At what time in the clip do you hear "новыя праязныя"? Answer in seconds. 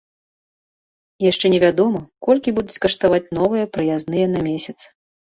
3.39-4.25